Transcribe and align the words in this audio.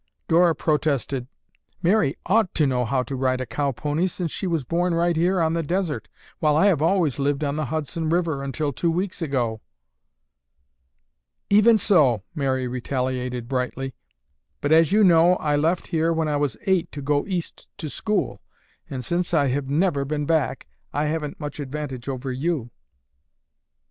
Dora 0.27 0.55
protested, 0.55 1.27
"Mary 1.83 2.15
ought 2.25 2.55
to 2.55 2.65
know 2.65 2.85
how 2.85 3.03
to 3.03 3.15
ride 3.15 3.39
a 3.39 3.45
cow 3.45 3.71
pony 3.71 4.07
since 4.07 4.31
she 4.31 4.47
was 4.47 4.63
born 4.63 4.95
right 4.95 5.15
here 5.15 5.39
on 5.39 5.53
the 5.53 5.61
desert 5.61 6.09
while 6.39 6.57
I 6.57 6.65
have 6.65 6.81
always 6.81 7.19
lived 7.19 7.43
on 7.43 7.55
the 7.55 7.65
Hudson 7.65 8.09
River 8.09 8.43
until 8.43 8.73
two 8.73 8.89
weeks 8.89 9.21
ago." 9.21 9.61
"Even 11.51 11.77
so," 11.77 12.23
Mary 12.33 12.67
retaliated 12.67 13.47
brightly, 13.47 13.93
"but, 14.59 14.71
as 14.71 14.91
you 14.91 15.03
know, 15.03 15.35
I 15.35 15.55
left 15.55 15.85
here 15.85 16.11
when 16.11 16.27
I 16.27 16.35
was 16.35 16.57
eight 16.65 16.91
to 16.93 17.01
go 17.03 17.27
East 17.27 17.67
to 17.77 17.87
school 17.87 18.41
and 18.89 19.05
since 19.05 19.35
I 19.35 19.49
have 19.49 19.69
never 19.69 20.03
been 20.03 20.25
back, 20.25 20.65
I 20.91 21.05
haven't 21.05 21.39
much 21.39 21.59
advantage 21.59 22.09
over 22.09 22.31
you." 22.31 22.71